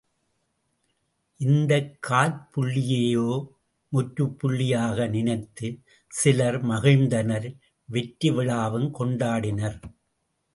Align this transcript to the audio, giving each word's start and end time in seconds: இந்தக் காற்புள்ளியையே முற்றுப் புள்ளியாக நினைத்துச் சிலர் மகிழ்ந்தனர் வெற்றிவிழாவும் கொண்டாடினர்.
இந்தக் 1.39 1.91
காற்புள்ளியையே 2.07 3.27
முற்றுப் 3.91 4.35
புள்ளியாக 4.39 5.07
நினைத்துச் 5.09 5.79
சிலர் 6.13 6.59
மகிழ்ந்தனர் 6.65 7.47
வெற்றிவிழாவும் 7.89 8.89
கொண்டாடினர். 8.99 9.79